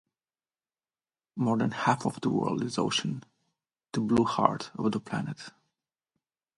[1.35, 3.23] More than half of the world is ocean,
[3.91, 5.51] the blue heart of the planet.